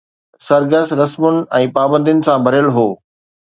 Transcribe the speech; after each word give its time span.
سرگس 0.45 0.87
رسمن 1.01 1.37
۽ 1.59 1.69
پابندين 1.77 2.25
سان 2.31 2.37
ڀريل 2.51 2.67
هو 2.79 2.89